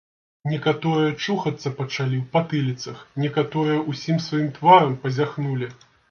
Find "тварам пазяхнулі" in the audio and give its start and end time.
4.57-5.69